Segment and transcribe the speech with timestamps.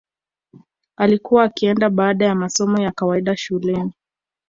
[0.95, 3.93] Alikuwa akienda baada ya masomo ya kawaida shuleni